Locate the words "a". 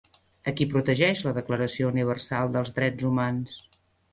0.51-0.53